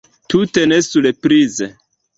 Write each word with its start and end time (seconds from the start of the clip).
Tute 0.33 0.63
ne 0.71 0.81
surprize. 0.89 1.73